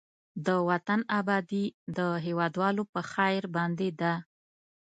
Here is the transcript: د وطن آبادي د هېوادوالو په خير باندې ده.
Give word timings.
د 0.45 0.47
وطن 0.69 0.99
آبادي 1.19 1.65
د 1.97 1.99
هېوادوالو 2.25 2.83
په 2.93 3.01
خير 3.11 3.41
باندې 3.55 3.89
ده. 4.01 4.13